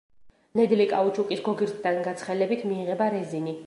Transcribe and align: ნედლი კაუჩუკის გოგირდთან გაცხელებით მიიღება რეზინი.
ნედლი 0.59 0.87
კაუჩუკის 0.93 1.45
გოგირდთან 1.49 2.03
გაცხელებით 2.09 2.69
მიიღება 2.73 3.17
რეზინი. 3.19 3.59